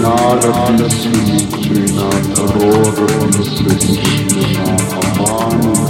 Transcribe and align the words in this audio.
Not 0.00 0.42
a 0.44 0.50
the 0.76 0.88
That's 5.18 5.89